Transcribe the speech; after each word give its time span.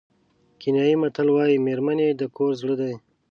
کینیايي 0.59 0.95
متل 1.01 1.27
وایي 1.31 1.57
مېرمنې 1.65 2.07
د 2.13 2.21
کور 2.35 2.51
زړه 2.61 2.75
دي. 2.81 2.93